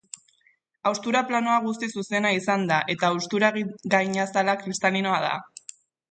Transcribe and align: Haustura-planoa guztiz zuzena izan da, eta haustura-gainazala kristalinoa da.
Haustura-planoa 0.91 1.57
guztiz 1.65 1.89
zuzena 2.01 2.31
izan 2.37 2.65
da, 2.71 2.79
eta 2.93 3.11
haustura-gainazala 3.13 4.55
kristalinoa 4.63 5.21
da. 5.27 5.35